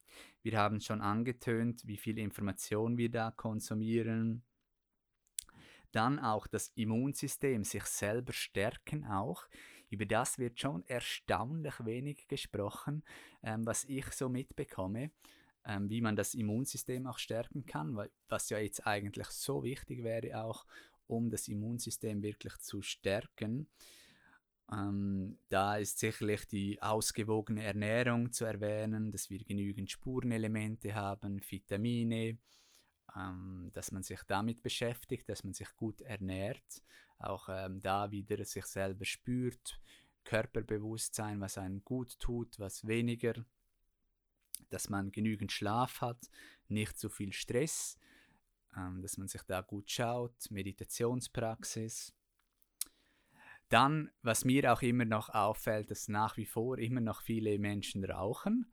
Wir 0.42 0.58
haben 0.58 0.80
schon 0.82 1.02
angetönt, 1.02 1.86
wie 1.86 1.98
viel 1.98 2.18
Information 2.20 2.98
wir 2.98 3.10
da 3.10 3.32
konsumieren. 3.32 4.44
Dann 5.94 6.20
auch 6.20 6.48
das 6.48 6.72
Immunsystem, 6.76 7.64
sich 7.64 7.84
selber 7.86 8.34
stärken 8.34 9.06
auch. 9.06 9.48
Über 9.90 10.08
das 10.08 10.40
wird 10.40 10.60
schon 10.60 10.84
erstaunlich 10.88 11.86
wenig 11.86 12.28
gesprochen, 12.28 13.04
ähm, 13.44 13.66
was 13.66 13.86
ich 13.86 14.08
so 14.08 14.28
mitbekomme, 14.28 15.12
ähm, 15.66 15.90
wie 15.92 16.02
man 16.02 16.16
das 16.16 16.34
Immunsystem 16.34 17.06
auch 17.06 17.20
stärken 17.20 17.68
kann, 17.68 17.96
weil, 17.96 18.10
was 18.28 18.50
ja 18.50 18.58
jetzt 18.58 18.88
eigentlich 18.88 19.28
so 19.28 19.64
wichtig 19.64 20.04
wäre 20.04 20.44
auch, 20.44 20.66
um 21.06 21.30
das 21.30 21.48
Immunsystem 21.48 22.24
wirklich 22.24 22.58
zu 22.58 22.82
stärken. 22.82 23.68
Ähm, 24.72 25.38
da 25.50 25.78
ist 25.78 26.00
sicherlich 26.00 26.48
die 26.48 26.82
ausgewogene 26.82 27.64
Ernährung 27.64 28.32
zu 28.32 28.46
erwähnen, 28.46 29.12
dass 29.12 29.30
wir 29.30 29.44
genügend 29.44 29.92
Spurenelemente 29.92 30.96
haben, 30.96 31.40
Vitamine, 31.48 32.40
ähm, 33.16 33.70
dass 33.74 33.92
man 33.92 34.04
sich 34.04 34.22
damit 34.24 34.62
beschäftigt, 34.62 35.30
dass 35.30 35.44
man 35.44 35.54
sich 35.54 35.76
gut 35.76 36.02
ernährt, 36.02 36.82
auch 37.20 37.48
ähm, 37.50 37.80
da 37.80 38.12
wieder 38.12 38.44
sich 38.46 38.66
selber 38.66 39.06
spürt, 39.06 39.80
Körperbewusstsein, 40.24 41.40
was 41.42 41.58
einem 41.58 41.84
gut 41.84 42.20
tut, 42.20 42.60
was 42.60 42.88
weniger, 42.88 43.34
dass 44.70 44.90
man 44.90 45.12
genügend 45.12 45.52
Schlaf 45.52 46.02
hat, 46.02 46.30
nicht 46.68 46.98
zu 46.98 47.10
viel 47.10 47.34
Stress, 47.34 48.00
ähm, 48.76 49.02
dass 49.02 49.18
man 49.18 49.28
sich 49.28 49.44
da 49.44 49.62
gut 49.62 49.90
schaut, 49.92 50.50
Meditationspraxis. 50.50 52.14
Dann, 53.70 54.12
was 54.22 54.46
mir 54.46 54.72
auch 54.72 54.82
immer 54.82 55.06
noch 55.06 55.30
auffällt, 55.30 55.90
dass 55.92 56.08
nach 56.08 56.38
wie 56.38 56.46
vor 56.46 56.78
immer 56.78 57.02
noch 57.02 57.22
viele 57.22 57.58
Menschen 57.58 58.04
rauchen. 58.06 58.72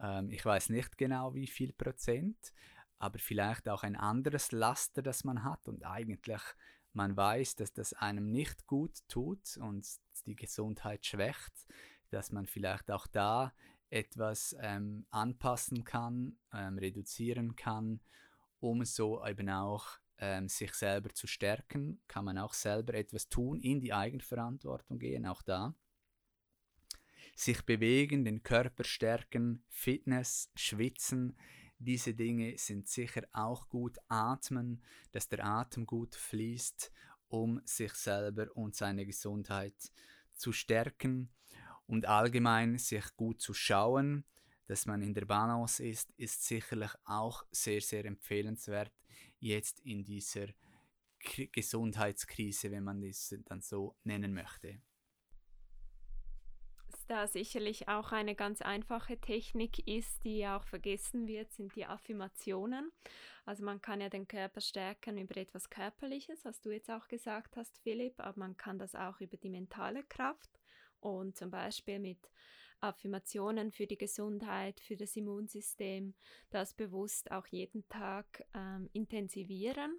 Ähm, 0.00 0.30
ich 0.30 0.44
weiß 0.44 0.70
nicht 0.70 0.96
genau, 0.96 1.34
wie 1.34 1.46
viel 1.46 1.72
Prozent, 1.72 2.52
aber 2.98 3.18
vielleicht 3.18 3.68
auch 3.68 3.82
ein 3.82 3.96
anderes 3.96 4.52
Laster, 4.52 5.02
das 5.02 5.24
man 5.24 5.44
hat 5.44 5.68
und 5.68 5.84
eigentlich 5.84 6.42
man 6.92 7.16
weiß, 7.16 7.56
dass 7.56 7.72
das 7.72 7.92
einem 7.92 8.30
nicht 8.30 8.66
gut 8.66 8.98
tut 9.08 9.56
und 9.58 9.86
die 10.26 10.34
Gesundheit 10.34 11.06
schwächt, 11.06 11.52
dass 12.10 12.32
man 12.32 12.46
vielleicht 12.46 12.90
auch 12.90 13.06
da 13.06 13.52
etwas 13.90 14.56
ähm, 14.60 15.06
anpassen 15.10 15.84
kann, 15.84 16.38
ähm, 16.52 16.78
reduzieren 16.78 17.56
kann, 17.56 18.00
um 18.60 18.84
so 18.84 19.24
eben 19.24 19.48
auch 19.48 19.98
ähm, 20.18 20.48
sich 20.48 20.74
selber 20.74 21.10
zu 21.14 21.26
stärken, 21.26 22.00
kann 22.08 22.24
man 22.24 22.38
auch 22.38 22.54
selber 22.54 22.94
etwas 22.94 23.28
tun, 23.28 23.60
in 23.60 23.80
die 23.80 23.92
Eigenverantwortung 23.92 24.98
gehen, 24.98 25.26
auch 25.26 25.42
da. 25.42 25.74
Sich 27.36 27.64
bewegen, 27.64 28.24
den 28.24 28.42
Körper 28.42 28.82
stärken, 28.82 29.64
Fitness, 29.68 30.50
Schwitzen, 30.56 31.38
diese 31.78 32.14
Dinge 32.14 32.58
sind 32.58 32.88
sicher 32.88 33.22
auch 33.32 33.68
gut. 33.68 33.98
Atmen, 34.08 34.82
dass 35.12 35.28
der 35.28 35.44
Atem 35.44 35.86
gut 35.86 36.14
fließt, 36.14 36.92
um 37.28 37.60
sich 37.64 37.92
selber 37.94 38.48
und 38.56 38.74
seine 38.74 39.06
Gesundheit 39.06 39.74
zu 40.34 40.52
stärken 40.52 41.30
und 41.86 42.06
allgemein 42.06 42.78
sich 42.78 43.04
gut 43.16 43.40
zu 43.40 43.54
schauen, 43.54 44.24
dass 44.66 44.86
man 44.86 45.02
in 45.02 45.14
der 45.14 45.24
Balance 45.24 45.84
ist, 45.84 46.10
ist 46.16 46.44
sicherlich 46.44 46.90
auch 47.04 47.44
sehr, 47.50 47.80
sehr 47.80 48.04
empfehlenswert 48.04 48.92
jetzt 49.38 49.80
in 49.80 50.04
dieser 50.04 50.48
Gesundheitskrise, 51.52 52.70
wenn 52.70 52.84
man 52.84 53.00
das 53.00 53.34
dann 53.46 53.62
so 53.62 53.96
nennen 54.04 54.34
möchte 54.34 54.80
da 57.08 57.26
sicherlich 57.26 57.88
auch 57.88 58.12
eine 58.12 58.34
ganz 58.34 58.62
einfache 58.62 59.18
Technik 59.18 59.86
ist, 59.86 60.24
die 60.24 60.46
auch 60.46 60.64
vergessen 60.64 61.26
wird, 61.26 61.52
sind 61.52 61.74
die 61.74 61.86
Affirmationen. 61.86 62.92
Also 63.44 63.64
man 63.64 63.80
kann 63.80 64.00
ja 64.00 64.08
den 64.08 64.28
Körper 64.28 64.60
stärken 64.60 65.16
über 65.16 65.36
etwas 65.36 65.70
Körperliches, 65.70 66.44
was 66.44 66.60
du 66.60 66.70
jetzt 66.70 66.90
auch 66.90 67.08
gesagt 67.08 67.56
hast, 67.56 67.78
Philipp, 67.78 68.20
aber 68.20 68.38
man 68.38 68.56
kann 68.56 68.78
das 68.78 68.94
auch 68.94 69.20
über 69.20 69.36
die 69.36 69.50
mentale 69.50 70.04
Kraft 70.04 70.50
und 71.00 71.36
zum 71.36 71.50
Beispiel 71.50 71.98
mit 71.98 72.30
Affirmationen 72.80 73.72
für 73.72 73.86
die 73.86 73.98
Gesundheit, 73.98 74.80
für 74.80 74.96
das 74.96 75.16
Immunsystem, 75.16 76.14
das 76.50 76.74
bewusst 76.74 77.30
auch 77.32 77.46
jeden 77.46 77.88
Tag 77.88 78.44
ähm, 78.54 78.88
intensivieren. 78.92 79.98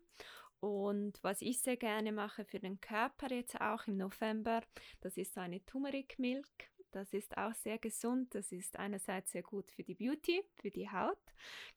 Und 0.59 1.19
was 1.23 1.41
ich 1.41 1.61
sehr 1.61 1.77
gerne 1.77 2.11
mache 2.11 2.45
für 2.45 2.59
den 2.59 2.81
Körper 2.81 3.33
jetzt 3.33 3.59
auch 3.59 3.87
im 3.87 3.97
November, 3.97 4.61
das 5.01 5.17
ist 5.17 5.37
eine 5.37 5.65
Turmeric 5.65 6.19
Milk. 6.19 6.69
Das 6.91 7.13
ist 7.13 7.37
auch 7.37 7.53
sehr 7.53 7.77
gesund. 7.77 8.33
Das 8.33 8.51
ist 8.51 8.77
einerseits 8.77 9.31
sehr 9.31 9.43
gut 9.43 9.69
für 9.71 9.83
die 9.83 9.93
Beauty, 9.93 10.43
für 10.55 10.71
die 10.71 10.89
Haut, 10.89 11.19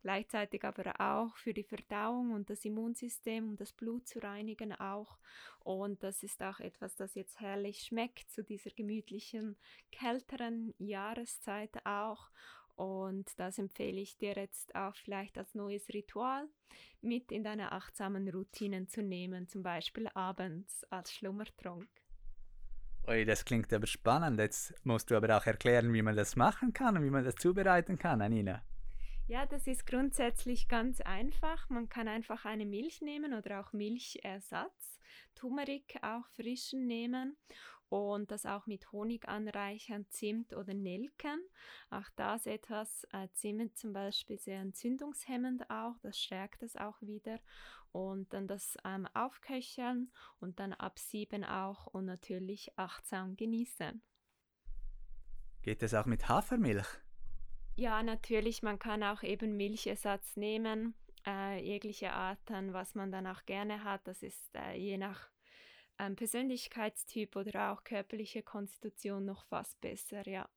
gleichzeitig 0.00 0.64
aber 0.64 1.00
auch 1.00 1.36
für 1.36 1.52
die 1.52 1.64
Verdauung 1.64 2.32
und 2.32 2.48
das 2.48 2.64
Immunsystem, 2.64 3.50
um 3.50 3.56
das 3.56 3.72
Blut 3.72 4.08
zu 4.08 4.22
reinigen 4.22 4.72
auch. 4.72 5.18
Und 5.60 6.02
das 6.02 6.22
ist 6.22 6.42
auch 6.42 6.60
etwas, 6.60 6.96
das 6.96 7.14
jetzt 7.14 7.40
herrlich 7.40 7.82
schmeckt 7.82 8.30
zu 8.30 8.42
dieser 8.42 8.70
gemütlichen, 8.70 9.56
kälteren 9.90 10.74
Jahreszeit 10.78 11.84
auch. 11.84 12.30
Und 12.74 13.38
das 13.38 13.58
empfehle 13.58 14.00
ich 14.00 14.16
dir 14.16 14.32
jetzt 14.34 14.74
auch 14.74 14.96
vielleicht 14.96 15.36
als 15.36 15.54
neues 15.54 15.88
Ritual 15.90 16.48
mit 17.02 17.30
in 17.30 17.44
deine 17.44 17.72
achtsamen 17.72 18.28
Routinen 18.28 18.88
zu 18.88 19.02
nehmen, 19.02 19.46
zum 19.46 19.62
Beispiel 19.62 20.08
abends 20.14 20.84
als 20.84 21.12
Schlummertrunk. 21.12 21.88
Ui, 23.08 23.24
das 23.24 23.44
klingt 23.44 23.72
aber 23.72 23.86
spannend. 23.86 24.38
Jetzt 24.38 24.74
musst 24.84 25.10
du 25.10 25.16
aber 25.16 25.36
auch 25.36 25.46
erklären, 25.46 25.92
wie 25.92 26.02
man 26.02 26.16
das 26.16 26.36
machen 26.36 26.72
kann 26.72 26.96
und 26.96 27.04
wie 27.04 27.10
man 27.10 27.24
das 27.24 27.34
zubereiten 27.34 27.98
kann, 27.98 28.22
Anina. 28.22 28.62
Ja, 29.26 29.46
das 29.46 29.66
ist 29.66 29.86
grundsätzlich 29.86 30.68
ganz 30.68 31.00
einfach. 31.00 31.68
Man 31.68 31.88
kann 31.88 32.06
einfach 32.06 32.44
eine 32.44 32.66
Milch 32.66 33.00
nehmen 33.00 33.34
oder 33.34 33.60
auch 33.60 33.72
Milchersatz, 33.72 34.98
Turmeric 35.34 35.96
auch 36.02 36.26
frischen 36.28 36.86
nehmen 36.86 37.36
und 37.88 38.30
das 38.30 38.46
auch 38.46 38.66
mit 38.66 38.90
Honig 38.92 39.28
anreichern, 39.28 40.06
Zimt 40.08 40.54
oder 40.54 40.72
Nelken. 40.72 41.40
Auch 41.90 42.08
das 42.16 42.46
etwas, 42.46 43.06
äh, 43.12 43.28
Zimt 43.34 43.76
zum 43.76 43.92
Beispiel 43.92 44.38
sehr 44.38 44.60
entzündungshemmend 44.60 45.68
auch, 45.70 45.98
das 46.02 46.18
stärkt 46.18 46.62
es 46.62 46.76
auch 46.76 47.00
wieder. 47.02 47.38
Und 47.92 48.32
dann 48.32 48.48
das 48.48 48.76
ähm, 48.84 49.06
aufköcheln 49.12 50.10
und 50.40 50.58
dann 50.58 50.72
absieben 50.72 51.44
auch 51.44 51.86
und 51.86 52.06
natürlich 52.06 52.72
achtsam 52.76 53.36
genießen. 53.36 54.02
Geht 55.62 55.82
das 55.82 55.94
auch 55.94 56.06
mit 56.06 56.28
Hafermilch? 56.28 56.86
Ja, 57.76 58.02
natürlich, 58.02 58.62
man 58.62 58.78
kann 58.78 59.02
auch 59.02 59.22
eben 59.22 59.56
Milchersatz 59.56 60.36
nehmen, 60.36 60.94
äh, 61.26 61.62
jegliche 61.62 62.12
Arten, 62.12 62.72
was 62.72 62.94
man 62.94 63.12
dann 63.12 63.26
auch 63.26 63.44
gerne 63.46 63.84
hat. 63.84 64.06
Das 64.06 64.22
ist 64.22 64.54
äh, 64.54 64.76
je 64.76 64.98
nach 64.98 65.30
ähm, 65.98 66.16
Persönlichkeitstyp 66.16 67.36
oder 67.36 67.72
auch 67.72 67.84
körperliche 67.84 68.42
Konstitution 68.42 69.24
noch 69.24 69.44
fast 69.44 69.80
besser, 69.80 70.26
ja. 70.28 70.48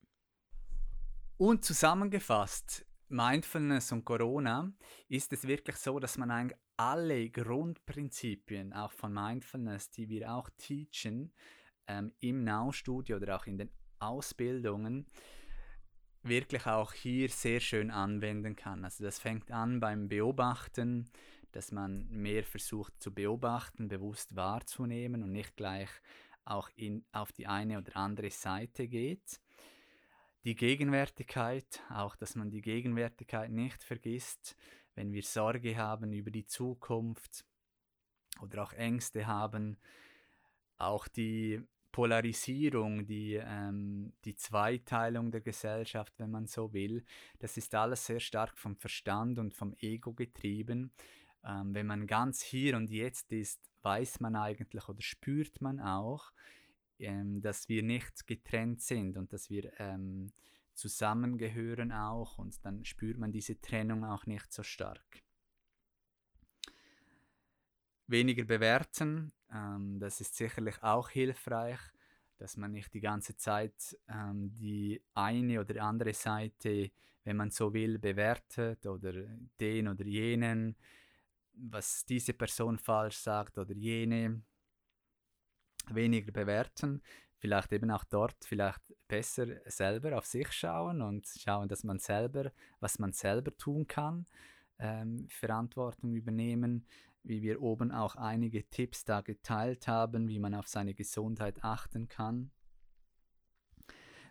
Und 1.37 1.65
zusammengefasst, 1.65 2.85
Mindfulness 3.09 3.91
und 3.91 4.05
Corona, 4.05 4.71
ist 5.07 5.31
es 5.33 5.47
wirklich 5.47 5.75
so, 5.75 5.99
dass 5.99 6.17
man 6.17 6.31
eigentlich 6.31 6.59
alle 6.77 7.29
Grundprinzipien 7.29 8.73
auch 8.73 8.91
von 8.91 9.13
Mindfulness, 9.13 9.89
die 9.91 10.09
wir 10.09 10.33
auch 10.33 10.49
teachen, 10.57 11.31
ähm, 11.87 12.11
im 12.19 12.43
Now-Studio 12.43 13.17
oder 13.17 13.37
auch 13.37 13.45
in 13.45 13.57
den 13.57 13.69
Ausbildungen, 13.99 15.05
wirklich 16.23 16.65
auch 16.65 16.93
hier 16.93 17.29
sehr 17.29 17.59
schön 17.59 17.91
anwenden 17.91 18.55
kann. 18.55 18.83
Also 18.83 19.03
das 19.03 19.19
fängt 19.19 19.51
an 19.51 19.79
beim 19.79 20.07
Beobachten, 20.07 21.09
dass 21.51 21.71
man 21.71 22.07
mehr 22.09 22.43
versucht 22.43 22.93
zu 23.01 23.13
beobachten, 23.13 23.87
bewusst 23.87 24.35
wahrzunehmen 24.35 25.23
und 25.23 25.31
nicht 25.31 25.55
gleich 25.55 25.89
auch 26.43 26.69
in, 26.75 27.05
auf 27.11 27.31
die 27.31 27.47
eine 27.47 27.77
oder 27.77 27.95
andere 27.95 28.29
Seite 28.29 28.87
geht. 28.87 29.39
Die 30.43 30.55
Gegenwärtigkeit, 30.55 31.81
auch 31.89 32.15
dass 32.15 32.35
man 32.35 32.51
die 32.51 32.61
Gegenwärtigkeit 32.61 33.51
nicht 33.51 33.83
vergisst, 33.83 34.55
wenn 34.95 35.13
wir 35.13 35.23
Sorge 35.23 35.77
haben 35.77 36.13
über 36.13 36.31
die 36.31 36.45
Zukunft 36.45 37.45
oder 38.41 38.63
auch 38.63 38.73
Ängste 38.73 39.27
haben, 39.27 39.77
auch 40.77 41.07
die 41.07 41.61
Polarisierung, 41.91 43.05
die, 43.05 43.35
ähm, 43.35 44.11
die 44.25 44.35
Zweiteilung 44.35 45.31
der 45.31 45.39
Gesellschaft, 45.39 46.13
wenn 46.17 46.29
man 46.29 46.45
so 46.47 46.73
will, 46.73 47.05
das 47.39 47.55
ist 47.55 47.73
alles 47.73 48.05
sehr 48.05 48.19
stark 48.19 48.57
vom 48.57 48.75
Verstand 48.75 49.39
und 49.39 49.53
vom 49.53 49.73
Ego 49.79 50.13
getrieben. 50.13 50.91
Ähm, 51.45 51.73
wenn 51.73 51.87
man 51.87 52.05
ganz 52.05 52.41
hier 52.41 52.75
und 52.75 52.89
jetzt 52.89 53.31
ist, 53.31 53.61
weiß 53.81 54.19
man 54.19 54.35
eigentlich 54.35 54.89
oder 54.89 55.01
spürt 55.01 55.61
man 55.61 55.79
auch, 55.79 56.33
ähm, 56.99 57.39
dass 57.39 57.69
wir 57.69 57.81
nicht 57.81 58.27
getrennt 58.27 58.81
sind 58.81 59.15
und 59.15 59.31
dass 59.31 59.49
wir 59.49 59.71
ähm, 59.79 60.33
zusammengehören 60.75 61.91
auch 61.91 62.37
und 62.37 62.63
dann 62.65 62.83
spürt 62.85 63.17
man 63.17 63.31
diese 63.31 63.59
Trennung 63.59 64.03
auch 64.03 64.25
nicht 64.25 64.51
so 64.51 64.63
stark. 64.63 65.23
Weniger 68.07 68.43
bewerten, 68.45 69.31
ähm, 69.51 69.99
das 69.99 70.21
ist 70.21 70.35
sicherlich 70.35 70.81
auch 70.83 71.09
hilfreich, 71.09 71.79
dass 72.37 72.57
man 72.57 72.71
nicht 72.71 72.93
die 72.93 72.99
ganze 72.99 73.35
Zeit 73.35 73.97
ähm, 74.07 74.55
die 74.57 75.01
eine 75.13 75.61
oder 75.61 75.81
andere 75.81 76.13
Seite, 76.13 76.91
wenn 77.23 77.37
man 77.37 77.49
so 77.49 77.73
will, 77.73 77.97
bewertet 77.97 78.85
oder 78.85 79.13
den 79.59 79.87
oder 79.87 80.05
jenen, 80.05 80.75
was 81.53 82.05
diese 82.05 82.33
Person 82.33 82.77
falsch 82.77 83.17
sagt 83.17 83.57
oder 83.57 83.73
jene 83.73 84.41
weniger 85.89 86.31
bewerten, 86.31 87.01
vielleicht 87.37 87.71
eben 87.73 87.91
auch 87.91 88.03
dort 88.03 88.43
vielleicht 88.45 88.81
besser 89.07 89.47
selber 89.65 90.17
auf 90.17 90.25
sich 90.25 90.51
schauen 90.51 91.01
und 91.01 91.27
schauen, 91.27 91.67
dass 91.67 91.83
man 91.83 91.99
selber, 91.99 92.51
was 92.79 92.99
man 92.99 93.13
selber 93.13 93.55
tun 93.55 93.87
kann, 93.87 94.25
ähm, 94.79 95.27
Verantwortung 95.29 96.13
übernehmen, 96.15 96.85
wie 97.23 97.41
wir 97.41 97.61
oben 97.61 97.91
auch 97.91 98.15
einige 98.15 98.69
Tipps 98.69 99.03
da 99.03 99.21
geteilt 99.21 99.87
haben, 99.87 100.27
wie 100.27 100.39
man 100.39 100.53
auf 100.53 100.67
seine 100.67 100.93
Gesundheit 100.93 101.63
achten 101.63 102.07
kann. 102.07 102.51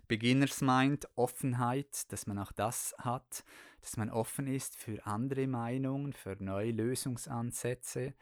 Beginners 0.06 0.60
Mind, 0.60 1.08
Offenheit, 1.16 2.12
dass 2.12 2.26
man 2.26 2.38
auch 2.38 2.52
das 2.52 2.94
hat, 2.98 3.42
dass 3.80 3.96
man 3.96 4.10
offen 4.10 4.46
ist 4.46 4.76
für 4.76 5.06
andere 5.06 5.46
Meinungen, 5.46 6.12
für 6.12 6.36
neue 6.38 6.72
Lösungsansätze. 6.72 8.14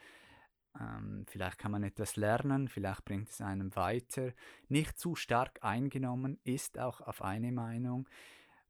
Ähm, 0.80 1.24
vielleicht 1.28 1.58
kann 1.58 1.72
man 1.72 1.82
etwas 1.82 2.16
lernen, 2.16 2.68
vielleicht 2.68 3.04
bringt 3.04 3.28
es 3.28 3.40
einem 3.40 3.74
weiter. 3.76 4.32
Nicht 4.68 4.98
zu 4.98 5.14
stark 5.14 5.58
eingenommen 5.62 6.38
ist 6.44 6.78
auch 6.78 7.00
auf 7.00 7.22
eine 7.22 7.52
Meinung. 7.52 8.08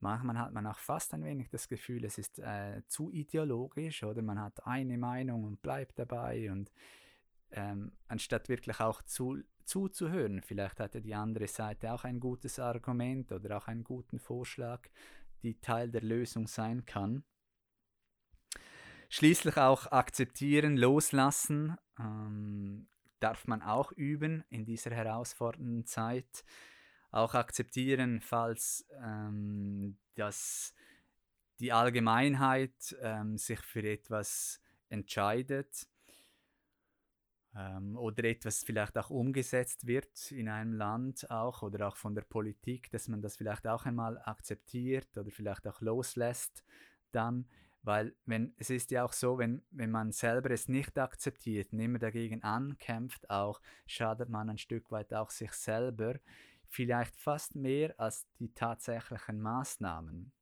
Manchmal 0.00 0.38
hat 0.38 0.52
man 0.52 0.66
auch 0.66 0.78
fast 0.78 1.14
ein 1.14 1.22
wenig 1.22 1.48
das 1.48 1.68
Gefühl, 1.68 2.04
es 2.04 2.18
ist 2.18 2.40
äh, 2.40 2.82
zu 2.88 3.12
ideologisch 3.12 4.02
oder 4.02 4.20
man 4.20 4.40
hat 4.40 4.66
eine 4.66 4.98
Meinung 4.98 5.44
und 5.44 5.62
bleibt 5.62 5.96
dabei 5.96 6.50
und 6.50 6.72
ähm, 7.52 7.92
anstatt 8.08 8.48
wirklich 8.48 8.80
auch 8.80 9.02
zu, 9.02 9.38
zuzuhören, 9.64 10.42
vielleicht 10.42 10.80
hat 10.80 10.94
ja 10.94 11.00
die 11.00 11.14
andere 11.14 11.46
Seite 11.46 11.92
auch 11.92 12.02
ein 12.02 12.18
gutes 12.18 12.58
Argument 12.58 13.30
oder 13.30 13.58
auch 13.58 13.68
einen 13.68 13.84
guten 13.84 14.18
Vorschlag, 14.18 14.88
die 15.42 15.60
Teil 15.60 15.90
der 15.90 16.02
Lösung 16.02 16.48
sein 16.48 16.84
kann. 16.84 17.24
Schließlich 19.08 19.58
auch 19.58 19.92
akzeptieren, 19.92 20.76
loslassen 20.76 21.76
ähm, 22.02 22.86
darf 23.20 23.46
man 23.46 23.62
auch 23.62 23.92
üben 23.92 24.44
in 24.50 24.64
dieser 24.64 24.90
herausfordernden 24.90 25.86
Zeit. 25.86 26.44
Auch 27.10 27.34
akzeptieren, 27.34 28.20
falls 28.20 28.86
ähm, 29.02 29.96
dass 30.14 30.74
die 31.60 31.72
Allgemeinheit 31.72 32.96
ähm, 33.00 33.38
sich 33.38 33.60
für 33.60 33.82
etwas 33.82 34.60
entscheidet 34.88 35.86
ähm, 37.54 37.96
oder 37.96 38.24
etwas 38.24 38.64
vielleicht 38.64 38.98
auch 38.98 39.10
umgesetzt 39.10 39.86
wird 39.86 40.32
in 40.32 40.48
einem 40.48 40.72
Land 40.72 41.30
auch 41.30 41.62
oder 41.62 41.88
auch 41.88 41.96
von 41.96 42.14
der 42.14 42.22
Politik, 42.22 42.90
dass 42.90 43.08
man 43.08 43.22
das 43.22 43.36
vielleicht 43.36 43.66
auch 43.66 43.84
einmal 43.84 44.18
akzeptiert 44.24 45.16
oder 45.16 45.30
vielleicht 45.30 45.66
auch 45.68 45.80
loslässt 45.80 46.64
dann, 47.12 47.46
weil 47.82 48.14
wenn 48.26 48.54
es 48.58 48.70
ist 48.70 48.90
ja 48.90 49.04
auch 49.04 49.12
so, 49.12 49.38
wenn, 49.38 49.62
wenn 49.70 49.90
man 49.90 50.12
selber 50.12 50.50
es 50.50 50.68
nicht 50.68 50.98
akzeptiert 50.98 51.72
und 51.72 51.80
immer 51.80 51.98
dagegen 51.98 52.42
ankämpft, 52.42 53.28
auch 53.30 53.60
schadet 53.86 54.28
man 54.28 54.50
ein 54.50 54.58
Stück 54.58 54.90
weit 54.90 55.12
auch 55.12 55.30
sich 55.30 55.52
selber, 55.52 56.14
vielleicht 56.68 57.16
fast 57.16 57.54
mehr 57.54 57.94
als 57.98 58.26
die 58.38 58.52
tatsächlichen 58.54 59.40
Maßnahmen. 59.40 60.32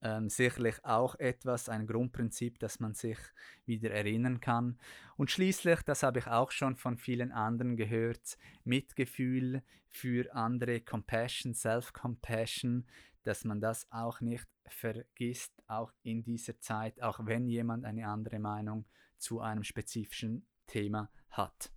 Ähm, 0.00 0.28
sicherlich 0.28 0.84
auch 0.84 1.16
etwas, 1.16 1.68
ein 1.68 1.86
Grundprinzip, 1.86 2.58
das 2.60 2.78
man 2.78 2.94
sich 2.94 3.18
wieder 3.66 3.90
erinnern 3.90 4.40
kann. 4.40 4.78
Und 5.16 5.30
schließlich, 5.30 5.82
das 5.82 6.04
habe 6.04 6.20
ich 6.20 6.26
auch 6.28 6.52
schon 6.52 6.76
von 6.76 6.96
vielen 6.96 7.32
anderen 7.32 7.76
gehört, 7.76 8.38
Mitgefühl 8.64 9.62
für 9.88 10.32
andere, 10.34 10.80
Compassion, 10.80 11.52
Self-Compassion, 11.52 12.86
dass 13.24 13.44
man 13.44 13.60
das 13.60 13.90
auch 13.90 14.20
nicht 14.20 14.46
vergisst, 14.68 15.52
auch 15.66 15.92
in 16.02 16.22
dieser 16.22 16.60
Zeit, 16.60 17.02
auch 17.02 17.26
wenn 17.26 17.48
jemand 17.48 17.84
eine 17.84 18.06
andere 18.06 18.38
Meinung 18.38 18.84
zu 19.16 19.40
einem 19.40 19.64
spezifischen 19.64 20.46
Thema 20.66 21.10
hat 21.30 21.72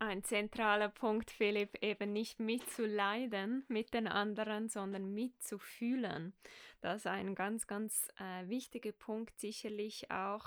ein 0.00 0.24
zentraler 0.24 0.88
Punkt, 0.88 1.30
Philipp, 1.30 1.82
eben 1.82 2.12
nicht 2.12 2.40
mitzuleiden 2.40 3.64
mit 3.68 3.92
den 3.92 4.08
anderen, 4.08 4.68
sondern 4.68 5.12
mitzufühlen. 5.12 6.32
Das 6.80 7.02
ist 7.02 7.06
ein 7.06 7.34
ganz, 7.34 7.66
ganz 7.66 8.08
äh, 8.18 8.48
wichtiger 8.48 8.92
Punkt, 8.92 9.38
sicherlich 9.38 10.10
auch 10.10 10.46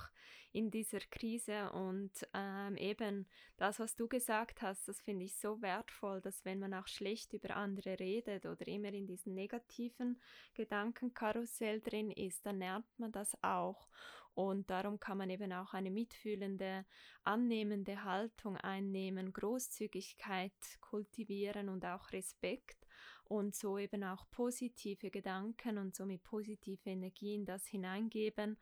in 0.53 0.71
dieser 0.71 0.99
Krise. 0.99 1.71
Und 1.71 2.11
ähm, 2.33 2.77
eben 2.77 3.27
das, 3.57 3.79
was 3.79 3.95
du 3.95 4.07
gesagt 4.07 4.63
hast, 4.63 4.87
das 4.87 5.01
finde 5.01 5.25
ich 5.25 5.35
so 5.35 5.61
wertvoll, 5.61 6.21
dass 6.21 6.45
wenn 6.45 6.59
man 6.59 6.73
auch 6.73 6.87
schlecht 6.87 7.33
über 7.33 7.55
andere 7.55 7.99
redet 7.99 8.47
oder 8.47 8.67
immer 8.67 8.91
in 8.93 9.05
diesem 9.05 9.35
negativen 9.35 10.19
Gedankenkarussell 10.55 11.81
drin 11.81 12.09
ist, 12.09 12.45
dann 12.45 12.57
lernt 12.57 12.87
man 12.97 13.11
das 13.11 13.37
auch. 13.43 13.87
Und 14.35 14.69
darum 14.69 14.99
kann 14.99 15.19
man 15.19 15.29
eben 15.29 15.53
auch 15.53 15.73
eine 15.73 15.91
mitfühlende, 15.91 16.85
annehmende 17.23 18.03
Haltung 18.03 18.57
einnehmen, 18.57 19.31
Großzügigkeit 19.31 20.51
kultivieren 20.81 21.69
und 21.69 21.85
auch 21.85 22.11
Respekt 22.11 22.87
und 23.25 23.55
so 23.55 23.77
eben 23.77 24.03
auch 24.03 24.25
positive 24.31 25.11
Gedanken 25.11 25.77
und 25.77 25.95
somit 25.95 26.23
positive 26.23 26.89
Energien 26.89 27.45
das 27.45 27.67
hineingeben. 27.67 28.57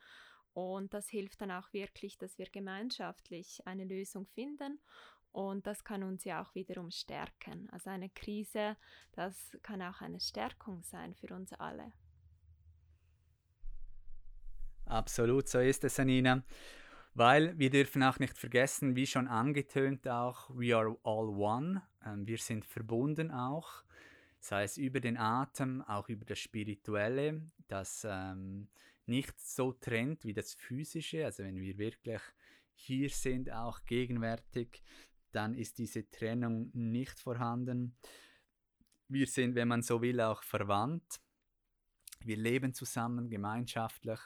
Und 0.54 0.94
das 0.94 1.08
hilft 1.08 1.40
dann 1.40 1.52
auch 1.52 1.72
wirklich, 1.72 2.18
dass 2.18 2.38
wir 2.38 2.48
gemeinschaftlich 2.50 3.66
eine 3.66 3.86
Lösung 3.86 4.26
finden 4.28 4.80
und 5.32 5.66
das 5.66 5.84
kann 5.84 6.04
uns 6.04 6.26
ja 6.26 6.44
auch 6.44 6.54
wiederum 6.56 6.92
stärken. 6.92 7.70
Also 7.72 7.90
eine 7.90 8.10
Krise, 8.10 8.76
das 9.14 9.58
kann 9.64 9.82
auch 9.82 10.02
eine 10.02 10.20
Stärkung 10.20 10.84
sein 10.84 11.16
für 11.16 11.34
uns 11.34 11.54
alle. 11.54 11.94
Absolut, 14.92 15.48
so 15.48 15.60
ist 15.60 15.86
es, 15.86 16.00
Anina. 16.02 16.44
Weil 17.14 17.58
wir 17.58 17.70
dürfen 17.70 18.04
auch 18.04 18.20
nicht 18.20 18.38
vergessen, 18.38 18.94
wie 18.98 19.08
schon 19.08 19.30
angetönt 19.30 20.06
auch, 20.06 20.50
we 20.50 20.76
are 20.76 20.98
all 21.04 21.30
one. 21.30 21.82
Ähm, 22.06 22.28
wir 22.28 22.38
sind 22.38 22.66
verbunden 22.66 23.32
auch, 23.32 23.86
sei 24.42 24.64
es 24.64 24.78
über 24.78 25.00
den 25.00 25.16
Atem, 25.16 25.82
auch 25.84 26.10
über 26.10 26.26
das 26.26 26.40
Spirituelle, 26.40 27.42
das 27.70 28.06
ähm, 28.10 28.68
nicht 29.06 29.40
so 29.40 29.72
trennt 29.72 30.26
wie 30.26 30.34
das 30.34 30.56
Physische. 30.56 31.24
Also 31.24 31.44
wenn 31.46 31.62
wir 31.62 31.78
wirklich 31.78 32.22
hier 32.74 33.10
sind, 33.10 33.50
auch 33.50 33.86
gegenwärtig, 33.86 34.84
dann 35.32 35.54
ist 35.56 35.78
diese 35.78 36.10
Trennung 36.10 36.70
nicht 36.74 37.18
vorhanden. 37.18 37.96
Wir 39.08 39.28
sind, 39.28 39.56
wenn 39.56 39.70
man 39.70 39.84
so 39.84 40.02
will, 40.02 40.20
auch 40.20 40.44
verwandt. 40.44 41.22
Wir 42.26 42.36
leben 42.36 42.74
zusammen, 42.74 43.30
gemeinschaftlich. 43.30 44.20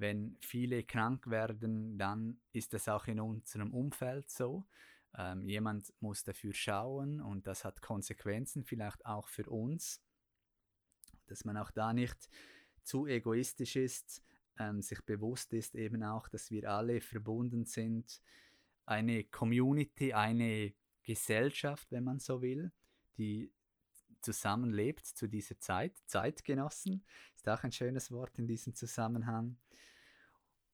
Wenn 0.00 0.38
viele 0.40 0.82
krank 0.82 1.26
werden, 1.26 1.98
dann 1.98 2.40
ist 2.52 2.72
das 2.72 2.88
auch 2.88 3.06
in 3.06 3.20
unserem 3.20 3.74
Umfeld 3.74 4.30
so. 4.30 4.66
Ähm, 5.14 5.46
jemand 5.46 5.92
muss 6.00 6.24
dafür 6.24 6.54
schauen 6.54 7.20
und 7.20 7.46
das 7.46 7.66
hat 7.66 7.82
Konsequenzen, 7.82 8.64
vielleicht 8.64 9.04
auch 9.04 9.28
für 9.28 9.44
uns, 9.50 10.02
dass 11.26 11.44
man 11.44 11.58
auch 11.58 11.70
da 11.70 11.92
nicht 11.92 12.30
zu 12.82 13.06
egoistisch 13.06 13.76
ist, 13.76 14.22
ähm, 14.58 14.80
sich 14.80 15.04
bewusst 15.04 15.52
ist 15.52 15.74
eben 15.74 16.02
auch, 16.02 16.28
dass 16.28 16.50
wir 16.50 16.70
alle 16.70 17.02
verbunden 17.02 17.66
sind, 17.66 18.22
eine 18.86 19.24
Community, 19.24 20.14
eine 20.14 20.72
Gesellschaft, 21.02 21.92
wenn 21.92 22.04
man 22.04 22.20
so 22.20 22.40
will, 22.40 22.72
die 23.18 23.52
zusammenlebt 24.22 25.06
zu 25.06 25.28
dieser 25.28 25.58
Zeit. 25.58 25.92
Zeitgenossen 26.06 27.04
ist 27.36 27.48
auch 27.48 27.62
ein 27.62 27.72
schönes 27.72 28.10
Wort 28.10 28.38
in 28.38 28.46
diesem 28.46 28.74
Zusammenhang. 28.74 29.56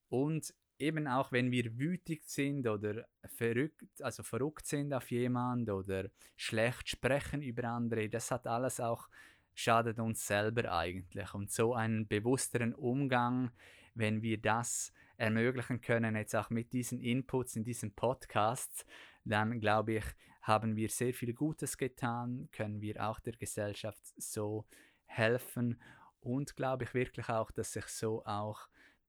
Und 0.08 0.54
eben 0.78 1.06
auch 1.08 1.32
wenn 1.32 1.50
wir 1.50 1.78
wütig 1.78 2.24
sind 2.24 2.66
oder 2.66 3.06
verrückt, 3.24 4.00
also 4.00 4.22
verrückt 4.22 4.66
sind 4.66 4.92
auf 4.92 5.10
jemand 5.10 5.70
oder 5.70 6.10
schlecht 6.36 6.88
sprechen 6.88 7.42
über 7.42 7.64
andere, 7.64 8.08
das 8.08 8.30
hat 8.30 8.46
alles 8.46 8.80
auch 8.80 9.08
schadet 9.54 9.98
uns 9.98 10.26
selber 10.26 10.70
eigentlich. 10.70 11.32
Und 11.34 11.50
so 11.50 11.74
einen 11.74 12.06
bewussteren 12.06 12.74
Umgang, 12.74 13.50
wenn 13.94 14.22
wir 14.22 14.38
das 14.38 14.92
ermöglichen 15.16 15.80
können, 15.80 16.14
jetzt 16.14 16.36
auch 16.36 16.50
mit 16.50 16.72
diesen 16.74 17.00
Inputs 17.00 17.56
in 17.56 17.64
diesem 17.64 17.94
Podcast, 17.94 18.84
dann 19.24 19.58
glaube 19.60 19.94
ich, 19.94 20.04
haben 20.46 20.76
wir 20.76 20.88
sehr 20.88 21.12
viel 21.12 21.34
Gutes 21.34 21.76
getan, 21.76 22.48
können 22.52 22.80
wir 22.80 23.04
auch 23.04 23.18
der 23.18 23.32
Gesellschaft 23.32 24.00
so 24.16 24.64
helfen 25.06 25.80
und 26.20 26.54
glaube 26.54 26.84
ich 26.84 26.94
wirklich 26.94 27.28
auch, 27.28 27.50
dass 27.50 27.72
sich 27.72 27.86
so 27.86 28.24
auch 28.24 28.68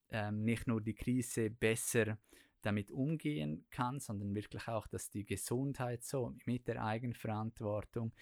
ähm, 0.10 0.44
nicht 0.44 0.66
nur 0.66 0.82
die 0.82 0.96
Krise 0.96 1.52
besser 1.52 2.18
damit 2.64 2.92
umgehen 2.92 3.66
kann, 3.70 4.00
sondern 4.00 4.34
wirklich 4.34 4.68
auch, 4.68 4.88
dass 4.88 5.12
die 5.12 5.26
Gesundheit 5.26 6.04
so 6.04 6.36
mit 6.46 6.68
der 6.68 6.84
Eigenverantwortung 6.84 8.14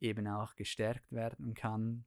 eben 0.00 0.26
auch 0.26 0.56
gestärkt 0.56 1.12
werden 1.12 1.52
kann 1.52 2.06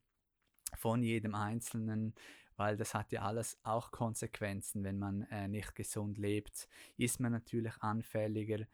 von 0.76 1.04
jedem 1.04 1.36
Einzelnen, 1.36 2.16
weil 2.58 2.76
das 2.76 2.96
hat 2.96 3.12
ja 3.12 3.22
alles 3.22 3.60
auch 3.62 3.92
Konsequenzen, 3.92 4.84
wenn 4.84 4.98
man 4.98 5.22
äh, 5.30 5.48
nicht 5.48 5.76
gesund 5.76 6.18
lebt, 6.18 6.68
ist 6.98 7.20
man 7.20 7.34
natürlich 7.34 7.78
anfälliger 7.82 8.66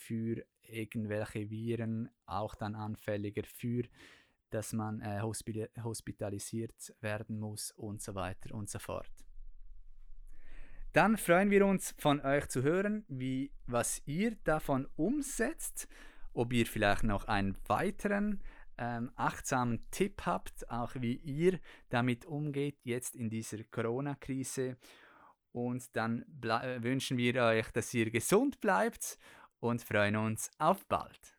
für 0.00 0.44
irgendwelche 0.62 1.50
Viren, 1.50 2.08
auch 2.26 2.54
dann 2.54 2.74
anfälliger 2.74 3.42
für, 3.44 3.84
dass 4.50 4.72
man 4.72 5.00
äh, 5.00 5.20
hospitalisiert 5.20 6.94
werden 7.00 7.38
muss 7.38 7.70
und 7.72 8.02
so 8.02 8.14
weiter 8.14 8.54
und 8.54 8.68
so 8.68 8.78
fort. 8.78 9.10
Dann 10.92 11.16
freuen 11.16 11.50
wir 11.50 11.64
uns 11.66 11.94
von 11.98 12.20
euch 12.20 12.48
zu 12.48 12.62
hören, 12.62 13.04
wie, 13.06 13.52
was 13.66 14.02
ihr 14.06 14.36
davon 14.42 14.88
umsetzt, 14.96 15.86
ob 16.32 16.52
ihr 16.52 16.66
vielleicht 16.66 17.04
noch 17.04 17.26
einen 17.28 17.56
weiteren 17.68 18.42
ähm, 18.76 19.12
achtsamen 19.14 19.88
Tipp 19.92 20.22
habt, 20.26 20.68
auch 20.68 20.94
wie 20.96 21.14
ihr 21.16 21.60
damit 21.90 22.24
umgeht 22.24 22.78
jetzt 22.82 23.14
in 23.14 23.30
dieser 23.30 23.62
Corona-Krise. 23.64 24.76
Und 25.52 25.94
dann 25.94 26.24
wünschen 26.80 27.18
wir 27.18 27.42
euch, 27.42 27.70
dass 27.72 27.92
ihr 27.94 28.10
gesund 28.10 28.60
bleibt 28.60 29.18
und 29.60 29.82
freuen 29.82 30.16
uns 30.16 30.50
auf 30.58 30.84
bald. 30.86 31.36